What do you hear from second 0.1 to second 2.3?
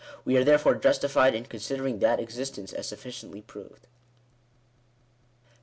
95 are therefore justified in considering that